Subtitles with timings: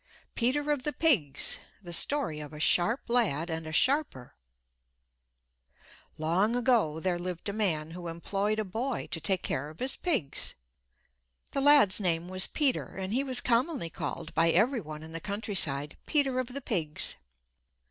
[0.33, 4.33] PETER OF THE PIGS The Story of a Sharp Lad and a Sharper
[6.17, 9.95] Long ago there lived a man who employed a boy to take care of his
[9.95, 10.55] pigs.
[11.51, 15.21] The lad's name was Peter and he was commonly called by every one in the
[15.21, 17.13] countryside Peter of the pigs.